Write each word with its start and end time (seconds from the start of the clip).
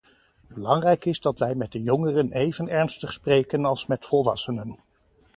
Belangrijk 0.47 1.05
is 1.05 1.19
dat 1.21 1.39
wij 1.39 1.55
met 1.55 1.71
de 1.71 1.81
jongeren 1.81 2.31
even 2.31 2.67
ernstig 2.67 3.13
spreken 3.13 3.65
als 3.65 3.85
met 3.85 4.05
volwassenen. 4.05 4.77